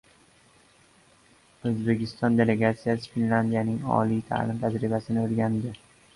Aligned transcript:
O‘zbekiston 1.71 2.39
delegatsiyasi 2.39 3.13
Finlyandiyaning 3.13 3.79
oliy 4.01 4.27
ta’lim 4.33 4.65
tajribasini 4.67 5.25
o‘rgandi 5.29 5.79